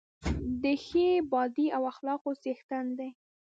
[0.61, 3.09] د ښې باډۍ او اخلاقو څښتن دی.